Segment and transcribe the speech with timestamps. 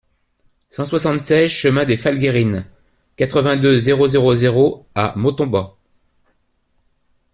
[0.69, 2.65] cent soixante-seize chemin de Falgayrines,
[3.17, 5.77] quatre-vingt-deux, zéro zéro zéro à Montauban